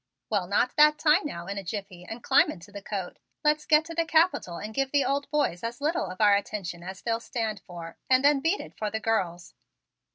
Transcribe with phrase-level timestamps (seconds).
[0.31, 3.19] "Well, knot that tie now in a jiffy and climb into your coat.
[3.43, 6.81] Let's get to the Capitol and give the old boys as little of our attention
[6.81, 9.53] as they'll stand for, and then beat it for the girls.